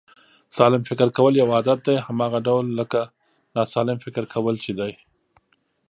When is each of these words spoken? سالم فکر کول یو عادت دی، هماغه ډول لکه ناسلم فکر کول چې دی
سالم 0.57 0.81
فکر 0.89 1.07
کول 1.17 1.33
یو 1.37 1.49
عادت 1.55 1.79
دی، 1.87 1.95
هماغه 2.07 2.39
ډول 2.47 2.65
لکه 2.79 2.99
ناسلم 3.55 3.97
فکر 4.05 4.23
کول 4.33 4.55
چې 4.63 4.71
دی 4.79 4.91